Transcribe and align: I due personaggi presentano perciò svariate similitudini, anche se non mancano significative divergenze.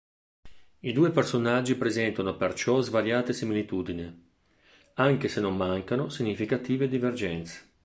I 0.79 0.93
due 0.93 1.11
personaggi 1.11 1.75
presentano 1.75 2.35
perciò 2.35 2.81
svariate 2.81 3.33
similitudini, 3.33 4.29
anche 4.95 5.27
se 5.27 5.39
non 5.39 5.55
mancano 5.55 6.09
significative 6.09 6.87
divergenze. 6.87 7.69